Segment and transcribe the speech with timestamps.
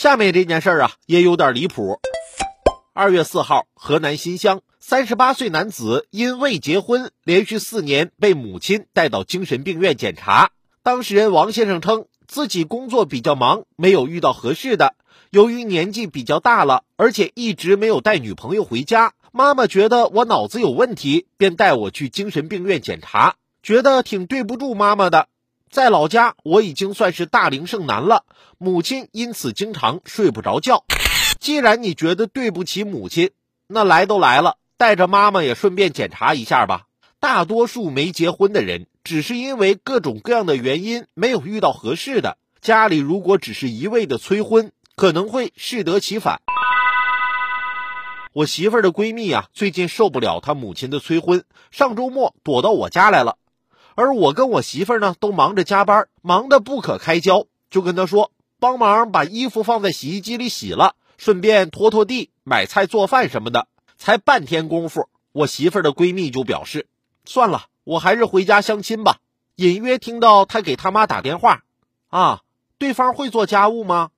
[0.00, 2.00] 下面这件事儿啊，也有点离谱。
[2.94, 10.52] 二月四号，河南新乡，三十八岁男子因未结婚，连续四年被母亲带到精神病院检查。
[10.82, 14.94] 当事人王先生称，自己工作比较忙，没有遇到合适的。
[15.28, 25.28] 由于年纪比较大了，而且一直没有带女朋友回家，妈妈觉得我脑子有问题，便带我去精神病院检查，觉得挺对不住妈妈的。
[25.70, 28.24] 在老家，我已经算是大龄剩男了，
[28.58, 30.84] 母亲因此经常睡不着觉。
[31.38, 33.30] 既然你觉得对不起母亲，
[33.68, 36.86] 那来都来了，带着妈妈也顺便检查一下吧。
[37.20, 42.36] 大多数没结婚的人，只是因为各种各样的原因没有遇到合适的。
[42.60, 46.40] 家里如果只是一味的催婚，可能会适得其反。
[48.32, 53.36] 我媳妇儿的闺蜜啊，最近受不了她母亲的催婚，上周末躲到我家来了。
[53.94, 63.66] 而我跟我媳妇儿呢，都忙着加班，忙得不可开交，就跟她说帮忙把衣服放在洗衣机里洗了，顺便拖拖地、买菜做饭什么的。
[63.98, 66.86] 才半天功夫，我媳妇儿的闺蜜就表示，
[67.24, 69.18] 算了，我还是回家相亲吧。
[69.56, 71.62] 隐约听到她给她妈打电话，
[72.08, 72.40] 啊，
[72.78, 74.10] 对方会做家务吗？